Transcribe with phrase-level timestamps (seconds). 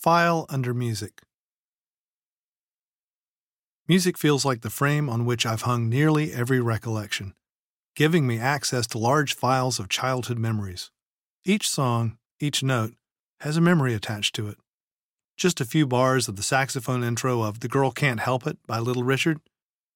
[0.00, 1.20] File under music.
[3.86, 7.34] Music feels like the frame on which I've hung nearly every recollection,
[7.94, 10.90] giving me access to large files of childhood memories.
[11.44, 12.94] Each song, each note,
[13.40, 14.56] has a memory attached to it.
[15.36, 18.78] Just a few bars of the saxophone intro of The Girl Can't Help It by
[18.78, 19.42] Little Richard,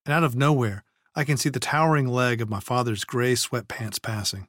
[0.04, 0.84] and out of nowhere,
[1.14, 4.48] I can see the towering leg of my father's gray sweatpants passing.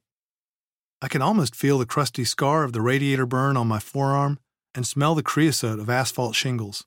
[1.02, 4.40] I can almost feel the crusty scar of the radiator burn on my forearm
[4.76, 6.86] and smell the creosote of asphalt shingles.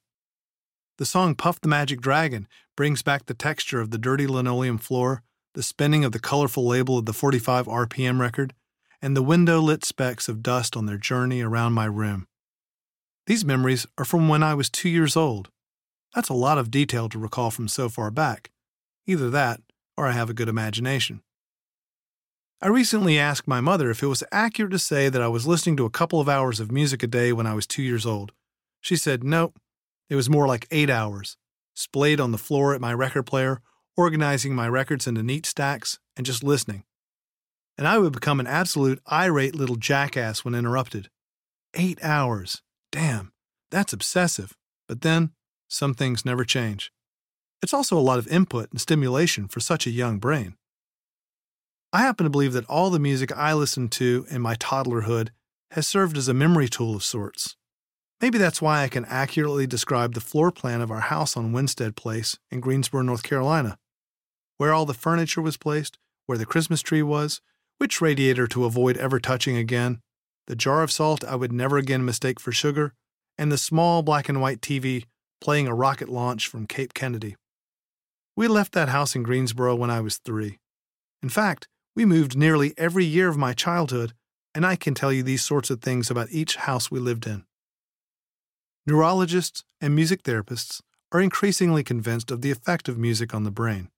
[0.98, 2.46] The song Puff the Magic Dragon
[2.76, 5.22] brings back the texture of the dirty linoleum floor,
[5.54, 8.54] the spinning of the colorful label of the 45 RPM record,
[9.00, 12.26] and the window lit specks of dust on their journey around my room.
[13.26, 15.50] These memories are from when I was two years old.
[16.14, 18.50] That's a lot of detail to recall from so far back.
[19.06, 19.60] Either that,
[19.96, 21.22] or I have a good imagination.
[22.60, 25.76] I recently asked my mother if it was accurate to say that I was listening
[25.76, 28.32] to a couple of hours of music a day when I was two years old.
[28.80, 29.60] She said, nope,
[30.10, 31.36] it was more like eight hours,
[31.74, 33.60] splayed on the floor at my record player,
[33.96, 36.82] organizing my records into neat stacks, and just listening.
[37.76, 41.10] And I would become an absolute irate little jackass when interrupted.
[41.74, 42.60] Eight hours.
[42.90, 43.30] Damn,
[43.70, 44.56] that's obsessive.
[44.88, 45.30] But then,
[45.68, 46.90] some things never change.
[47.62, 50.56] It's also a lot of input and stimulation for such a young brain.
[51.90, 55.30] I happen to believe that all the music I listened to in my toddlerhood
[55.70, 57.56] has served as a memory tool of sorts.
[58.20, 61.96] Maybe that's why I can accurately describe the floor plan of our house on Winstead
[61.96, 63.78] Place in Greensboro, North Carolina.
[64.58, 67.40] Where all the furniture was placed, where the Christmas tree was,
[67.78, 70.00] which radiator to avoid ever touching again,
[70.46, 72.92] the jar of salt I would never again mistake for sugar,
[73.38, 75.04] and the small black and white TV
[75.40, 77.36] playing a rocket launch from Cape Kennedy.
[78.36, 80.58] We left that house in Greensboro when I was three.
[81.22, 81.66] In fact,
[81.98, 84.12] we moved nearly every year of my childhood,
[84.54, 87.42] and I can tell you these sorts of things about each house we lived in.
[88.86, 93.88] Neurologists and music therapists are increasingly convinced of the effect of music on the brain.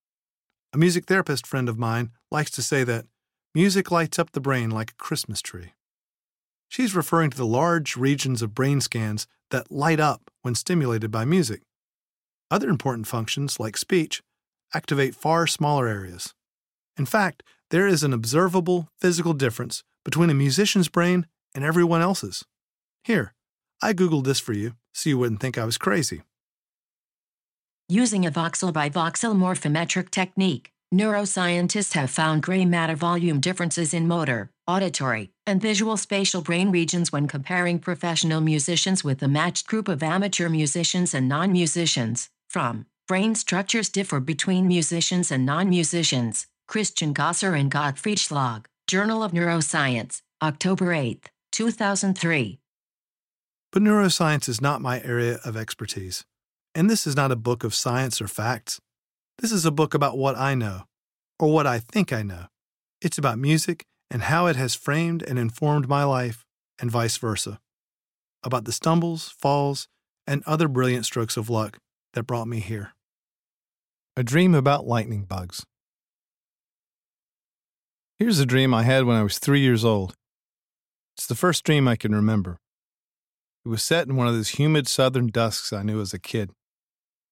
[0.72, 3.04] A music therapist friend of mine likes to say that
[3.54, 5.74] music lights up the brain like a Christmas tree.
[6.70, 11.26] She's referring to the large regions of brain scans that light up when stimulated by
[11.26, 11.60] music.
[12.50, 14.22] Other important functions, like speech,
[14.72, 16.32] activate far smaller areas.
[16.96, 22.44] In fact, there is an observable physical difference between a musician's brain and everyone else's.
[23.04, 23.34] Here,
[23.82, 26.22] I Googled this for you so you wouldn't think I was crazy.
[27.88, 34.06] Using a voxel by voxel morphometric technique, neuroscientists have found gray matter volume differences in
[34.06, 39.88] motor, auditory, and visual spatial brain regions when comparing professional musicians with a matched group
[39.88, 42.30] of amateur musicians and non musicians.
[42.48, 46.46] From Brain structures differ between musicians and non musicians.
[46.70, 52.60] Christian Gaser and Gottfried Schlaug, Journal of Neuroscience, October 8, 2003.
[53.72, 56.24] But neuroscience is not my area of expertise.
[56.72, 58.80] And this is not a book of science or facts.
[59.38, 60.84] This is a book about what I know,
[61.40, 62.46] or what I think I know.
[63.02, 66.44] It's about music and how it has framed and informed my life,
[66.78, 67.58] and vice versa.
[68.44, 69.88] About the stumbles, falls,
[70.24, 71.78] and other brilliant strokes of luck
[72.14, 72.92] that brought me here.
[74.16, 75.66] A dream about lightning bugs.
[78.20, 80.14] Here's a dream I had when I was three years old.
[81.16, 82.58] It's the first dream I can remember.
[83.64, 86.50] It was set in one of those humid southern dusks I knew as a kid.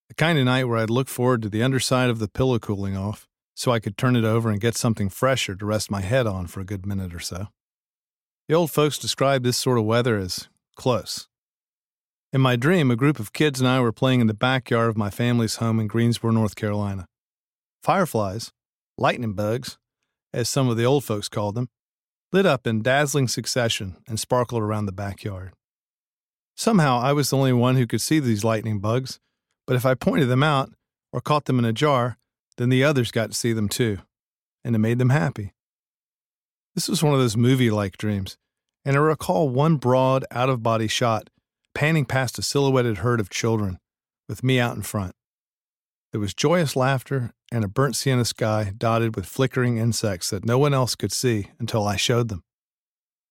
[0.09, 2.97] The kind of night where I'd look forward to the underside of the pillow cooling
[2.97, 6.27] off so I could turn it over and get something fresher to rest my head
[6.27, 7.49] on for a good minute or so.
[8.49, 11.29] The old folks described this sort of weather as close.
[12.33, 14.97] In my dream, a group of kids and I were playing in the backyard of
[14.97, 17.05] my family's home in Greensboro, North Carolina.
[17.83, 18.53] Fireflies,
[18.97, 19.77] lightning bugs,
[20.33, 21.69] as some of the old folks called them,
[22.33, 25.53] lit up in dazzling succession and sparkled around the backyard.
[26.57, 29.21] Somehow I was the only one who could see these lightning bugs,
[29.67, 30.71] but if I pointed them out
[31.13, 32.19] or caught them in a jar,
[32.57, 33.99] then the others got to see them too,
[34.65, 35.53] and it made them happy.
[36.75, 38.37] This was one of those movie like dreams,
[38.85, 41.31] and I recall one broad, out of body shot
[41.79, 43.79] panning past a silhouetted herd of children,
[44.29, 45.15] with me out in front.
[46.11, 50.59] There was joyous laughter and a burnt sienna sky dotted with flickering insects that no
[50.59, 52.43] one else could see until I showed them.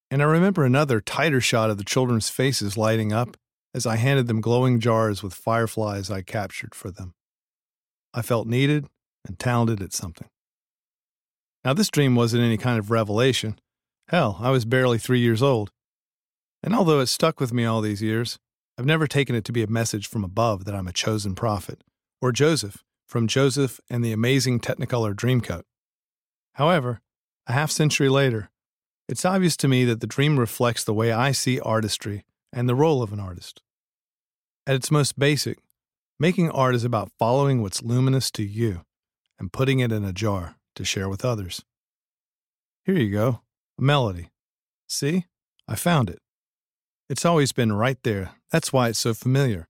[0.10, 3.38] And I remember another tighter shot of the children's faces lighting up
[3.74, 7.14] as I handed them glowing jars with fireflies I captured for them.
[8.14, 8.88] I felt needed
[9.28, 10.30] and talented at something.
[11.64, 13.60] Now, this dream wasn't any kind of revelation.
[14.08, 15.70] Hell, I was barely three years old.
[16.64, 18.40] And although it stuck with me all these years,
[18.78, 21.84] I've never taken it to be a message from above that I'm a chosen prophet,
[22.22, 25.64] or Joseph from Joseph and the Amazing Technicolor Dreamcoat.
[26.54, 27.02] However,
[27.48, 28.50] a half century later,
[29.08, 32.76] it's obvious to me that the dream reflects the way I see artistry and the
[32.76, 33.62] role of an artist.
[34.66, 35.60] At its most basic,
[36.20, 38.82] making art is about following what's luminous to you
[39.40, 41.64] and putting it in a jar to share with others.
[42.84, 43.42] Here you go,
[43.80, 44.30] a melody.
[44.88, 45.26] See?
[45.68, 46.20] I found it.
[47.10, 48.32] It's always been right there.
[48.52, 49.68] That's why it's so familiar.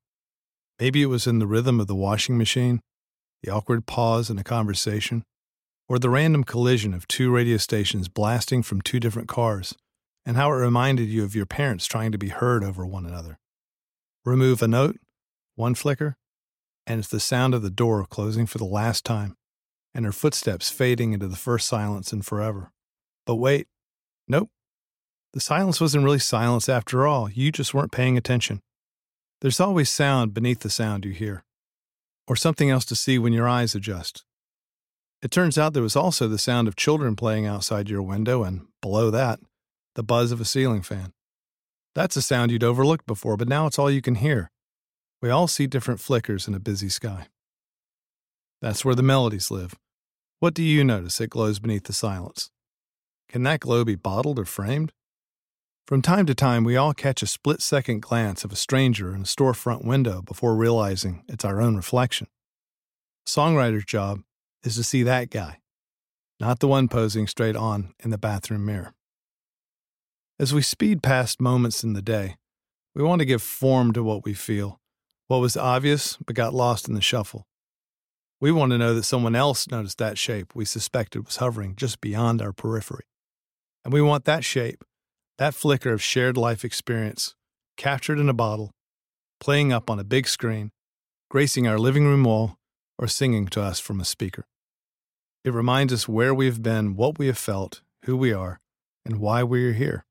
[0.79, 2.81] Maybe it was in the rhythm of the washing machine,
[3.43, 5.23] the awkward pause in a conversation,
[5.89, 9.75] or the random collision of two radio stations blasting from two different cars,
[10.25, 13.39] and how it reminded you of your parents trying to be heard over one another.
[14.25, 14.97] Remove a note,
[15.55, 16.17] one flicker,
[16.85, 19.35] and it's the sound of the door closing for the last time,
[19.93, 22.71] and her footsteps fading into the first silence and forever.
[23.25, 23.67] But wait,
[24.27, 24.49] nope.
[25.33, 27.29] The silence wasn't really silence after all.
[27.29, 28.61] You just weren't paying attention.
[29.41, 31.43] There's always sound beneath the sound you hear,
[32.27, 34.23] or something else to see when your eyes adjust.
[35.21, 38.67] It turns out there was also the sound of children playing outside your window, and
[38.81, 39.39] below that,
[39.95, 41.13] the buzz of a ceiling fan.
[41.95, 44.51] That's a sound you'd overlooked before, but now it's all you can hear.
[45.21, 47.27] We all see different flickers in a busy sky.
[48.61, 49.73] That's where the melodies live.
[50.39, 52.51] What do you notice that glows beneath the silence?
[53.27, 54.93] Can that glow be bottled or framed?
[55.87, 59.21] From time to time, we all catch a split second glance of a stranger in
[59.21, 62.27] a storefront window before realizing it's our own reflection.
[63.25, 64.19] A songwriter's job
[64.65, 65.59] is to see that guy,
[66.41, 68.95] not the one posing straight on in the bathroom mirror.
[70.37, 72.35] As we speed past moments in the day,
[72.93, 74.81] we want to give form to what we feel,
[75.29, 77.47] what was obvious but got lost in the shuffle.
[78.41, 82.01] We want to know that someone else noticed that shape we suspected was hovering just
[82.01, 83.05] beyond our periphery.
[83.85, 84.83] And we want that shape,
[85.37, 87.35] that flicker of shared life experience,
[87.75, 88.71] captured in a bottle,
[89.39, 90.71] playing up on a big screen,
[91.29, 92.57] gracing our living room wall,
[92.97, 94.45] or singing to us from a speaker.
[95.43, 98.59] It reminds us where we have been, what we have felt, who we are,
[99.05, 100.05] and why we are here.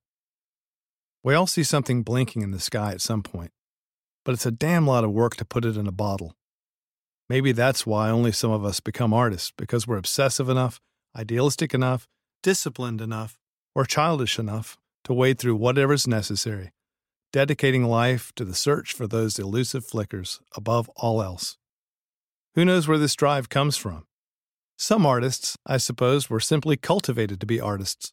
[1.25, 3.51] We all see something blinking in the sky at some point,
[4.25, 6.37] but it's a damn lot of work to put it in a bottle.
[7.29, 10.81] Maybe that's why only some of us become artists, because we're obsessive enough,
[11.17, 12.07] idealistic enough,
[12.45, 13.37] disciplined enough,
[13.75, 16.73] or childish enough to wade through whatever's necessary,
[17.33, 21.57] dedicating life to the search for those elusive flickers above all else.
[22.57, 24.05] Who knows where this drive comes from?
[24.77, 28.13] Some artists, I suppose, were simply cultivated to be artists.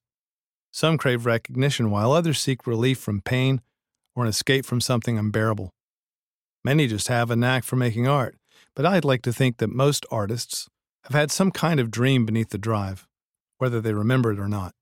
[0.69, 3.61] Some crave recognition, while others seek relief from pain
[4.15, 5.71] or an escape from something unbearable.
[6.63, 8.37] Many just have a knack for making art,
[8.75, 10.67] but I'd like to think that most artists
[11.05, 13.07] have had some kind of dream beneath the drive,
[13.57, 14.75] whether they remember it or not.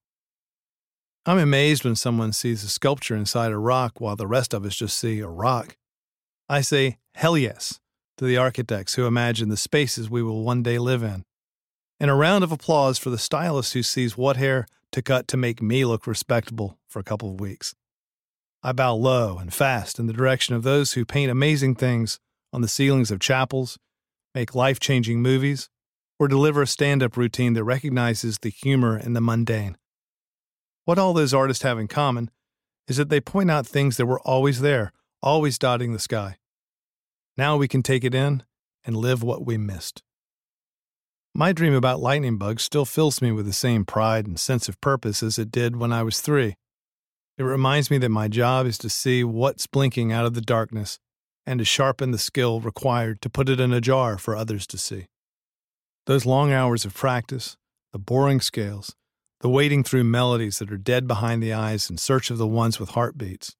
[1.24, 4.76] I'm amazed when someone sees a sculpture inside a rock while the rest of us
[4.76, 5.78] just see a rock.
[6.50, 7.80] I say, hell yes,
[8.18, 11.24] to the architects who imagine the spaces we will one day live in.
[12.00, 15.38] And a round of applause for the stylist who sees what hair to cut to
[15.38, 17.76] make me look respectable for a couple of weeks.
[18.64, 22.20] I bow low and fast in the direction of those who paint amazing things
[22.52, 23.78] on the ceilings of chapels,
[24.34, 25.70] make life changing movies,
[26.20, 29.78] or deliver a stand up routine that recognizes the humor in the mundane.
[30.86, 32.32] What all those artists have in common
[32.88, 34.92] is that they point out things that were always there,
[35.22, 36.38] always dotting the sky.
[37.38, 38.44] Now we can take it in
[38.84, 40.04] and live what we missed.
[41.34, 44.82] My dream about lightning bugs still fills me with the same pride and sense of
[44.82, 46.56] purpose as it did when I was three.
[47.38, 51.00] It reminds me that my job is to see what's blinking out of the darkness
[51.46, 54.78] and to sharpen the skill required to put it in a jar for others to
[54.78, 55.08] see.
[56.06, 57.56] Those long hours of practice,
[57.94, 58.96] the boring scales,
[59.42, 62.80] the wading through melodies that are dead behind the eyes in search of the ones
[62.80, 63.56] with heartbeats,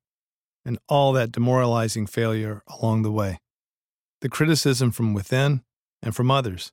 [0.64, 3.40] and all that demoralizing failure along the way.
[4.22, 5.64] The criticism from within
[6.02, 6.72] and from others,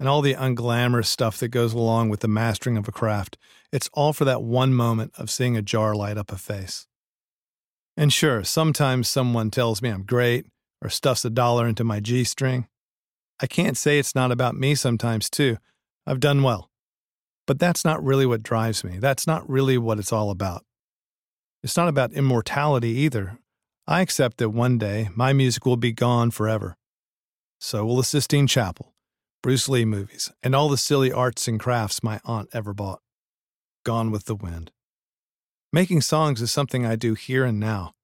[0.00, 3.36] and all the unglamorous stuff that goes along with the mastering of a craft.
[3.72, 6.88] It's all for that one moment of seeing a jar light up a face.
[7.96, 10.46] And sure, sometimes someone tells me I'm great
[10.82, 12.66] or stuffs a dollar into my G string.
[13.40, 15.58] I can't say it's not about me sometimes, too.
[16.06, 16.69] I've done well.
[17.50, 18.98] But that's not really what drives me.
[19.00, 20.64] That's not really what it's all about.
[21.64, 23.40] It's not about immortality either.
[23.88, 26.76] I accept that one day my music will be gone forever.
[27.58, 28.94] So will the Sistine Chapel,
[29.42, 33.00] Bruce Lee movies, and all the silly arts and crafts my aunt ever bought.
[33.84, 34.70] Gone with the wind.
[35.72, 37.94] Making songs is something I do here and now,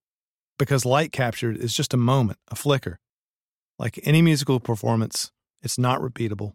[0.58, 2.98] because light captured is just a moment, a flicker.
[3.78, 5.30] Like any musical performance,
[5.62, 6.54] it's not repeatable,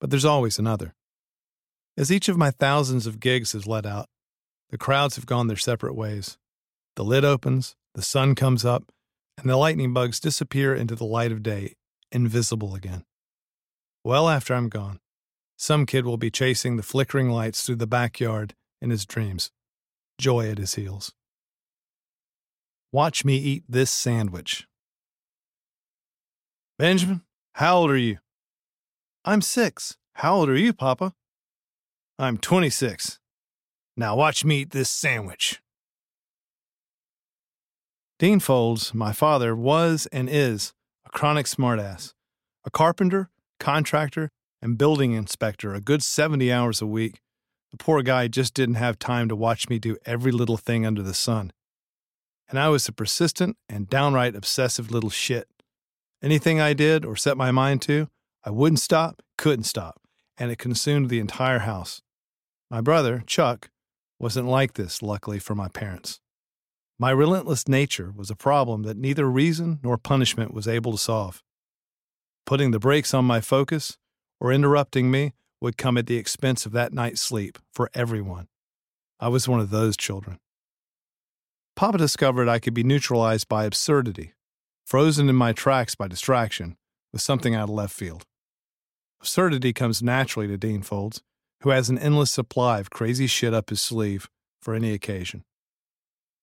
[0.00, 0.94] but there's always another.
[2.00, 4.08] As each of my thousands of gigs has let out,
[4.70, 6.38] the crowds have gone their separate ways.
[6.96, 8.90] The lid opens, the sun comes up,
[9.36, 11.74] and the lightning bugs disappear into the light of day,
[12.10, 13.04] invisible again.
[14.02, 14.98] Well after I'm gone,
[15.58, 19.50] some kid will be chasing the flickering lights through the backyard in his dreams,
[20.18, 21.12] joy at his heels.
[22.92, 24.66] Watch me eat this sandwich.
[26.78, 27.20] Benjamin,
[27.56, 28.20] how old are you?
[29.22, 29.98] I'm six.
[30.14, 31.12] How old are you, Papa?
[32.20, 33.18] I'm 26.
[33.96, 35.62] Now watch me eat this sandwich.
[38.18, 40.74] Dean Folds, my father, was and is
[41.06, 42.12] a chronic smartass,
[42.62, 44.28] a carpenter, contractor,
[44.60, 47.22] and building inspector a good 70 hours a week.
[47.70, 51.02] The poor guy just didn't have time to watch me do every little thing under
[51.02, 51.54] the sun.
[52.50, 55.48] And I was a persistent and downright obsessive little shit.
[56.22, 58.08] Anything I did or set my mind to,
[58.44, 60.02] I wouldn't stop, couldn't stop,
[60.36, 62.02] and it consumed the entire house.
[62.70, 63.68] My brother, Chuck,
[64.20, 66.20] wasn't like this, luckily for my parents.
[67.00, 71.42] My relentless nature was a problem that neither reason nor punishment was able to solve.
[72.46, 73.98] Putting the brakes on my focus
[74.38, 78.46] or interrupting me would come at the expense of that night's sleep for everyone.
[79.18, 80.38] I was one of those children.
[81.74, 84.34] Papa discovered I could be neutralized by absurdity,
[84.84, 86.76] frozen in my tracks by distraction,
[87.12, 88.26] with something out of left field.
[89.20, 91.22] Absurdity comes naturally to Dean Folds,
[91.62, 94.28] who has an endless supply of crazy shit up his sleeve
[94.60, 95.44] for any occasion.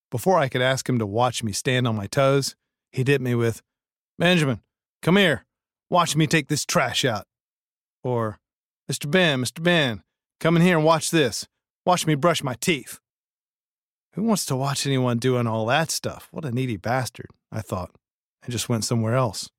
[0.10, 2.56] Before I could ask him to watch me stand on my toes,
[2.92, 3.62] he'd hit me with,
[4.18, 4.62] Benjamin,
[5.02, 5.46] come here,
[5.90, 7.26] watch me take this trash out.
[8.04, 8.40] Or,
[8.90, 9.10] Mr.
[9.10, 9.62] Ben, Mr.
[9.62, 10.04] Ben,
[10.40, 11.48] come in here and watch this.
[11.86, 13.00] Watch me brush my teeth.
[14.14, 16.28] Who wants to watch anyone doing all that stuff?
[16.32, 17.92] What a needy bastard, I thought,
[18.44, 19.50] and just went somewhere else.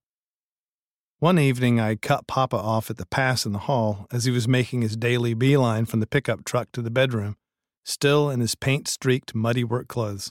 [1.20, 4.46] One evening, I cut Papa off at the pass in the hall as he was
[4.46, 7.36] making his daily beeline from the pickup truck to the bedroom,
[7.84, 10.30] still in his paint streaked, muddy work clothes.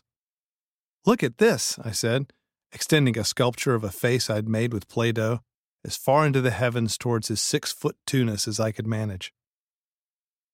[1.05, 2.31] Look at this, I said,
[2.71, 5.41] extending a sculpture of a face I'd made with Play Doh
[5.83, 9.33] as far into the heavens towards his six foot two-ness as I could manage.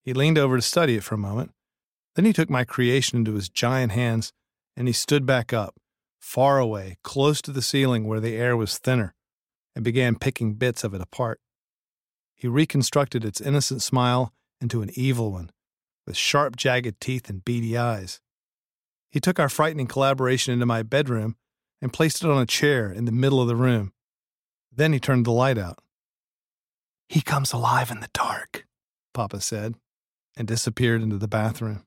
[0.01, 1.51] He leaned over to study it for a moment.
[2.15, 4.33] Then he took my creation into his giant hands
[4.75, 5.75] and he stood back up,
[6.19, 9.13] far away, close to the ceiling where the air was thinner,
[9.75, 11.39] and began picking bits of it apart.
[12.35, 15.51] He reconstructed its innocent smile into an evil one,
[16.05, 18.19] with sharp, jagged teeth and beady eyes.
[19.09, 21.35] He took our frightening collaboration into my bedroom
[21.81, 23.93] and placed it on a chair in the middle of the room.
[24.71, 25.79] Then he turned the light out.
[27.07, 28.65] He comes alive in the dark,
[29.13, 29.75] Papa said,
[30.35, 31.85] and disappeared into the bathroom.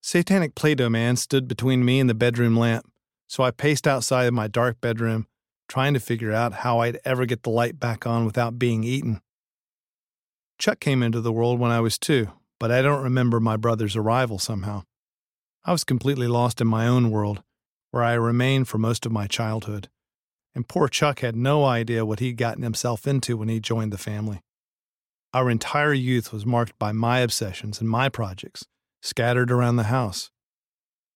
[0.00, 2.90] Satanic Play Doh Man stood between me and the bedroom lamp,
[3.28, 5.26] so I paced outside of my dark bedroom,
[5.72, 9.22] trying to figure out how I'd ever get the light back on without being eaten.
[10.58, 12.28] Chuck came into the world when I was two,
[12.60, 14.82] but I don't remember my brother's arrival somehow.
[15.64, 17.42] I was completely lost in my own world,
[17.90, 19.88] where I remained for most of my childhood
[20.54, 23.98] and poor Chuck had no idea what he'd gotten himself into when he joined the
[23.98, 24.42] family.
[25.32, 28.66] Our entire youth was marked by my obsessions and my projects,
[29.00, 30.30] scattered around the house.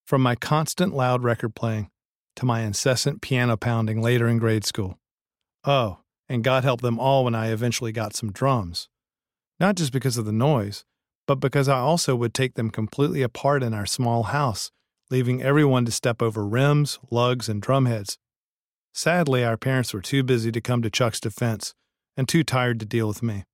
[0.06, 1.90] From my constant loud record playing
[2.36, 4.98] to my incessant piano pounding later in grade school.
[5.64, 8.88] Oh, and God help them all when I eventually got some drums.
[9.58, 10.84] Not just because of the noise,
[11.26, 14.70] but because I also would take them completely apart in our small house,
[15.10, 18.16] leaving everyone to step over rims, lugs, and drumheads
[18.96, 21.74] Sadly, our parents were too busy to come to Chuck's defense
[22.16, 23.44] and too tired to deal with me.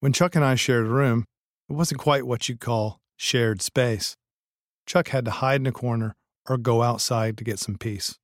[0.00, 1.26] When Chuck and I shared a room,
[1.68, 4.16] it wasn't quite what you'd call shared space.
[4.86, 6.16] Chuck had to hide in a corner
[6.48, 8.18] or go outside to get some peace.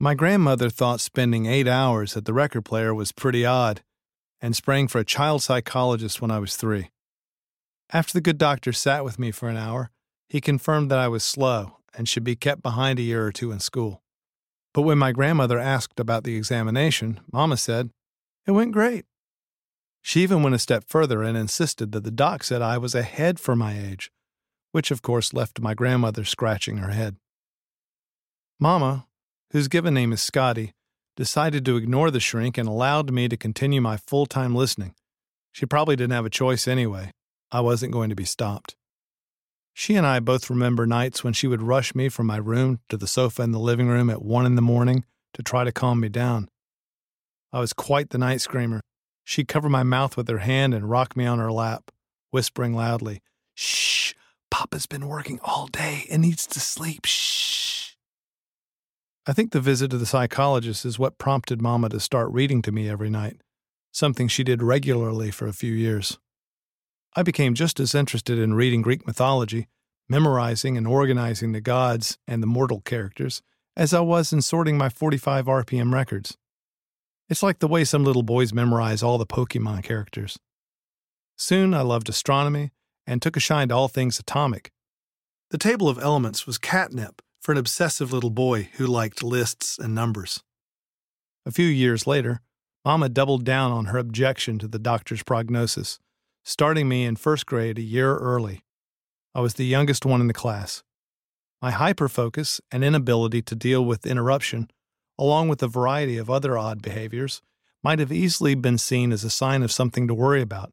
[0.00, 3.82] My grandmother thought spending eight hours at the record player was pretty odd
[4.40, 6.90] and sprang for a child psychologist when I was three.
[7.92, 9.90] After the good doctor sat with me for an hour,
[10.28, 13.50] he confirmed that I was slow and should be kept behind a year or two
[13.50, 14.02] in school.
[14.74, 17.90] But when my grandmother asked about the examination, Mama said,
[18.46, 19.06] It went great.
[20.02, 23.40] She even went a step further and insisted that the doc said I was ahead
[23.40, 24.10] for my age,
[24.78, 27.16] which of course left my grandmother scratching her head.
[28.60, 29.08] Mama,
[29.50, 30.72] whose given name is Scotty,
[31.16, 34.94] decided to ignore the shrink and allowed me to continue my full time listening.
[35.50, 37.10] She probably didn't have a choice anyway.
[37.50, 38.76] I wasn't going to be stopped.
[39.74, 42.96] She and I both remember nights when she would rush me from my room to
[42.96, 45.04] the sofa in the living room at one in the morning
[45.34, 46.48] to try to calm me down.
[47.52, 48.80] I was quite the night screamer.
[49.24, 51.90] She'd cover my mouth with her hand and rock me on her lap,
[52.30, 53.22] whispering loudly,
[53.60, 54.07] Shh,
[54.58, 57.04] Papa's been working all day and needs to sleep.
[57.04, 57.92] Shh.
[59.24, 62.72] I think the visit to the psychologist is what prompted Mama to start reading to
[62.72, 63.40] me every night,
[63.92, 66.18] something she did regularly for a few years.
[67.14, 69.68] I became just as interested in reading Greek mythology,
[70.08, 73.42] memorizing and organizing the gods and the mortal characters,
[73.76, 76.36] as I was in sorting my 45 RPM records.
[77.28, 80.36] It's like the way some little boys memorize all the Pokemon characters.
[81.36, 82.72] Soon I loved astronomy
[83.08, 84.70] and took a shine to all things atomic.
[85.50, 89.94] The table of elements was catnip for an obsessive little boy who liked lists and
[89.94, 90.44] numbers.
[91.46, 92.42] A few years later,
[92.84, 95.98] Mama doubled down on her objection to the doctor's prognosis,
[96.44, 98.62] starting me in first grade a year early.
[99.34, 100.82] I was the youngest one in the class.
[101.62, 104.70] My hyperfocus and inability to deal with interruption,
[105.18, 107.40] along with a variety of other odd behaviors,
[107.82, 110.72] might have easily been seen as a sign of something to worry about.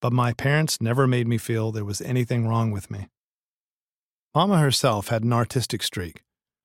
[0.00, 3.08] But my parents never made me feel there was anything wrong with me.
[4.34, 6.22] Mama herself had an artistic streak,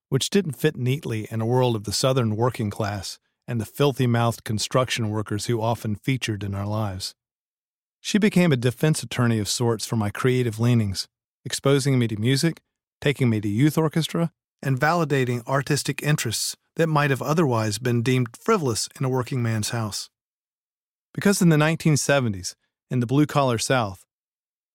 [0.09, 4.07] which didn't fit neatly in a world of the Southern working class and the filthy
[4.07, 7.15] mouthed construction workers who often featured in our lives.
[8.01, 11.07] She became a defense attorney of sorts for my creative leanings,
[11.45, 12.61] exposing me to music,
[12.99, 18.35] taking me to youth orchestra, and validating artistic interests that might have otherwise been deemed
[18.37, 20.09] frivolous in a working man's house.
[21.13, 22.55] Because in the 1970s,
[22.91, 24.03] in the blue collar South,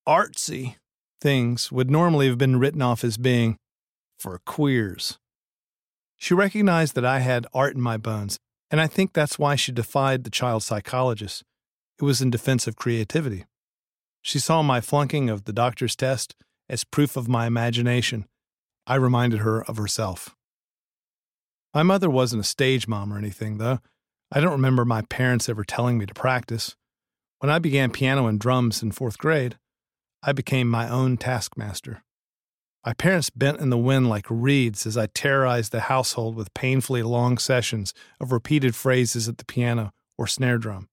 [0.08, 0.76] artsy
[1.20, 3.58] things would normally have been written off as being
[4.18, 5.18] for queers.
[6.16, 8.38] She recognized that I had art in my bones,
[8.70, 11.44] and I think that's why she defied the child psychologist.
[12.00, 13.44] It was in defense of creativity.
[14.22, 16.34] She saw my flunking of the doctor's test
[16.68, 18.26] as proof of my imagination.
[18.86, 20.34] I reminded her of herself.
[21.74, 23.80] My mother wasn't a stage mom or anything, though.
[24.32, 26.74] I don't remember my parents ever telling me to practice.
[27.46, 29.56] When I began piano and drums in fourth grade,
[30.20, 32.02] I became my own taskmaster.
[32.84, 37.04] My parents bent in the wind like reeds as I terrorized the household with painfully
[37.04, 40.88] long sessions of repeated phrases at the piano or snare drum.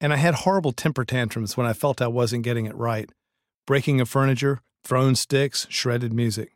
[0.00, 3.10] And I had horrible temper tantrums when I felt I wasn't getting it right
[3.66, 6.52] breaking of furniture, thrown sticks, shredded music.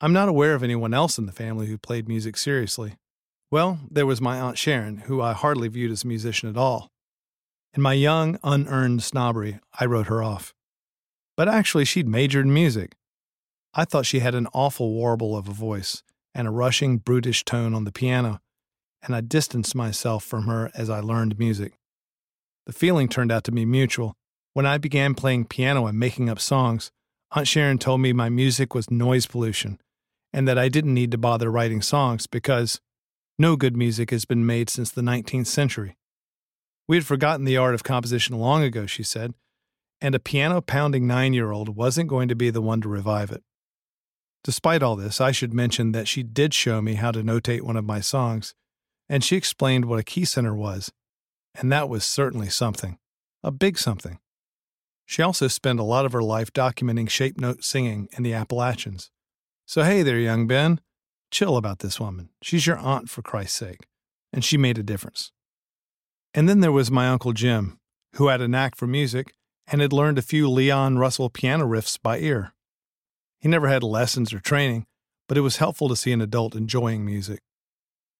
[0.00, 2.94] I'm not aware of anyone else in the family who played music seriously.
[3.50, 6.92] Well, there was my Aunt Sharon, who I hardly viewed as a musician at all.
[7.76, 10.54] In my young, unearned snobbery, I wrote her off.
[11.36, 12.96] But actually, she'd majored in music.
[13.74, 16.02] I thought she had an awful warble of a voice
[16.34, 18.40] and a rushing, brutish tone on the piano,
[19.02, 21.74] and I distanced myself from her as I learned music.
[22.64, 24.14] The feeling turned out to be mutual.
[24.54, 26.90] When I began playing piano and making up songs,
[27.32, 29.78] Aunt Sharon told me my music was noise pollution
[30.32, 32.80] and that I didn't need to bother writing songs because
[33.38, 35.96] no good music has been made since the 19th century.
[36.88, 39.34] We had forgotten the art of composition long ago, she said,
[40.00, 43.30] and a piano pounding nine year old wasn't going to be the one to revive
[43.32, 43.42] it.
[44.44, 47.76] Despite all this, I should mention that she did show me how to notate one
[47.76, 48.54] of my songs,
[49.08, 50.92] and she explained what a key center was,
[51.54, 52.98] and that was certainly something,
[53.42, 54.20] a big something.
[55.04, 59.10] She also spent a lot of her life documenting shape note singing in the Appalachians.
[59.64, 60.80] So, hey there, young Ben,
[61.32, 62.28] chill about this woman.
[62.40, 63.88] She's your aunt, for Christ's sake,
[64.32, 65.32] and she made a difference.
[66.36, 67.78] And then there was my Uncle Jim,
[68.16, 69.32] who had a knack for music
[69.66, 72.52] and had learned a few Leon Russell piano riffs by ear.
[73.40, 74.84] He never had lessons or training,
[75.28, 77.40] but it was helpful to see an adult enjoying music.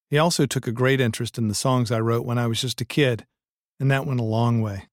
[0.09, 2.81] He also took a great interest in the songs I wrote when I was just
[2.81, 3.27] a kid,
[3.79, 4.87] and that went a long way.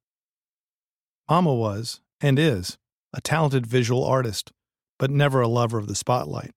[1.30, 2.78] Mama was, and is,
[3.14, 4.52] a talented visual artist,
[5.00, 6.52] but never a lover of the spotlight.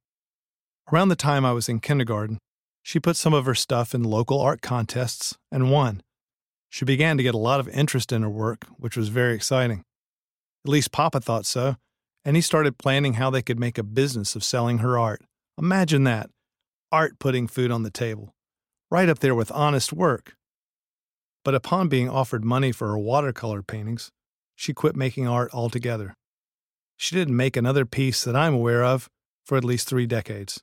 [0.92, 2.38] Around the time I was in kindergarten,
[2.82, 6.02] she put some of her stuff in local art contests and won.
[6.68, 9.82] She began to get a lot of interest in her work, which was very exciting.
[10.64, 11.76] At least Papa thought so,
[12.24, 15.22] and he started planning how they could make a business of selling her art.
[15.58, 16.30] Imagine that
[16.92, 18.34] art putting food on the table,
[18.90, 20.34] right up there with honest work.
[21.44, 24.10] But upon being offered money for her watercolor paintings,
[24.56, 26.14] she quit making art altogether.
[26.96, 29.08] She didn't make another piece that I'm aware of
[29.44, 30.62] for at least three decades.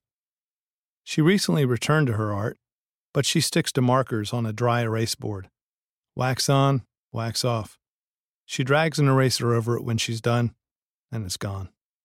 [1.03, 2.57] She recently returned to her art,
[3.13, 5.49] but she sticks to markers on a dry erase board.
[6.15, 7.79] Wax on, wax off.
[8.45, 10.53] She drags an eraser over it when she's done,
[11.11, 11.69] and it's gone.